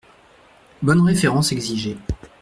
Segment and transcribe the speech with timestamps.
[0.81, 1.95] Bonnes références exigées.